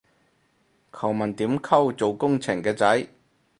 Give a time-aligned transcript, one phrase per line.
[0.91, 3.07] 求問點溝做工程嘅仔